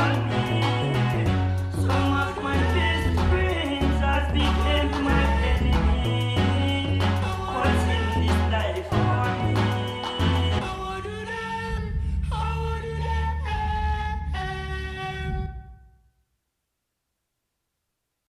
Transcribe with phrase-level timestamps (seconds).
[0.00, 0.39] Bye.